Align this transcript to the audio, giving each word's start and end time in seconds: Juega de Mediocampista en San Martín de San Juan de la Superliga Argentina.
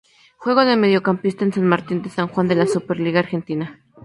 Juega 0.35 0.65
de 0.65 0.75
Mediocampista 0.77 1.45
en 1.45 1.53
San 1.53 1.67
Martín 1.67 2.01
de 2.01 2.09
San 2.09 2.27
Juan 2.27 2.47
de 2.47 2.55
la 2.55 2.65
Superliga 2.65 3.19
Argentina. 3.19 3.79